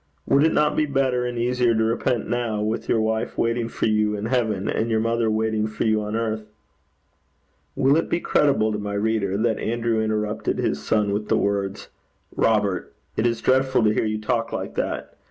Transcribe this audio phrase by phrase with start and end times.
[0.25, 3.85] Would it not be better and easier to repent now, with your wife waiting for
[3.85, 6.49] you in heaven, and your mother waiting for you on earth?'
[7.75, 11.89] Will it be credible to my reader, that Andrew interrupted his son with the words,
[12.35, 15.15] 'Robert, it is dreadful to hear you talk like that.